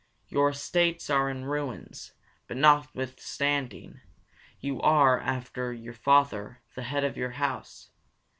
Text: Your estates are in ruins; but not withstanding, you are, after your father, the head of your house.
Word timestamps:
Your 0.29 0.49
estates 0.49 1.11
are 1.11 1.29
in 1.29 1.45
ruins; 1.45 2.13
but 2.47 2.57
not 2.57 2.87
withstanding, 2.95 4.01
you 4.59 4.81
are, 4.81 5.19
after 5.19 5.71
your 5.71 5.93
father, 5.93 6.59
the 6.73 6.81
head 6.81 7.03
of 7.03 7.17
your 7.17 7.33
house. 7.37 7.91